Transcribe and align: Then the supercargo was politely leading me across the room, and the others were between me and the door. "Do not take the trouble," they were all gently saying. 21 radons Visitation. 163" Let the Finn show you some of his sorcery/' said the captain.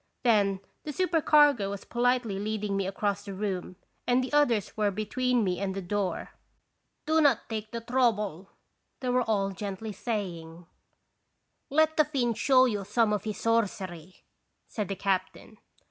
Then 0.23 0.61
the 0.83 0.91
supercargo 0.91 1.69
was 1.69 1.85
politely 1.85 2.39
leading 2.39 2.75
me 2.75 2.87
across 2.87 3.23
the 3.23 3.35
room, 3.35 3.75
and 4.07 4.23
the 4.23 4.33
others 4.33 4.75
were 4.75 4.89
between 4.89 5.43
me 5.43 5.59
and 5.59 5.75
the 5.75 5.81
door. 5.83 6.31
"Do 7.05 7.21
not 7.21 7.47
take 7.49 7.69
the 7.71 7.81
trouble," 7.81 8.49
they 9.01 9.09
were 9.09 9.21
all 9.21 9.51
gently 9.51 9.91
saying. 9.91 10.65
21 10.65 10.65
radons 10.65 10.65
Visitation. 10.97 11.69
163" 11.69 11.69
Let 11.77 11.97
the 11.97 12.05
Finn 12.05 12.33
show 12.33 12.65
you 12.65 12.83
some 12.83 13.13
of 13.13 13.23
his 13.25 13.37
sorcery/' 13.37 14.21
said 14.67 14.87
the 14.87 14.95
captain. 14.95 15.59